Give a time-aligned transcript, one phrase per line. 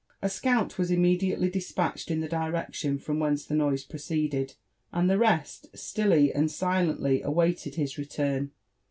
[0.19, 4.55] A scout was immediately despatched in the direction from whence the noise proceeded,
[4.91, 8.49] and the rest stilly and silently awaited his return.